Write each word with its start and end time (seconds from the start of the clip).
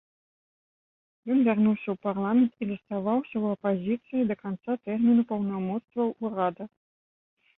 Ён 1.33 1.37
вярнуўся 1.47 1.87
ў 1.93 2.01
парламент 2.05 2.51
і 2.65 2.67
заставаўся 2.71 3.35
ў 3.43 3.59
апазіцыі 3.59 4.27
да 4.31 4.35
канца 4.43 4.71
тэрміну 4.87 5.27
паўнамоцтваў 5.33 6.09
урада. 6.27 6.63